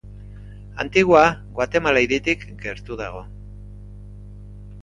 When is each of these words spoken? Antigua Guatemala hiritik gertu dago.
Antigua 0.83 1.21
Guatemala 1.59 2.03
hiritik 2.05 2.47
gertu 2.65 3.01
dago. 3.05 3.25